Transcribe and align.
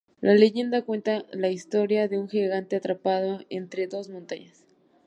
La 0.19 0.33
leyenda 0.33 0.81
cuenta 0.81 1.25
la 1.31 1.51
historia 1.51 2.07
de 2.07 2.17
un 2.17 2.27
gigante 2.27 2.75
atrapado 2.75 3.41
entre 3.51 3.85
dos 3.85 4.09
montañas. 4.09 4.65